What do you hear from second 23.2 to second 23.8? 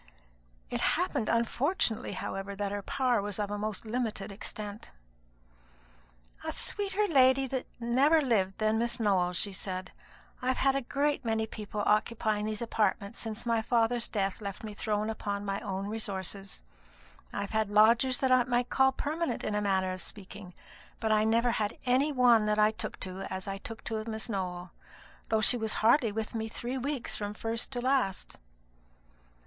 as I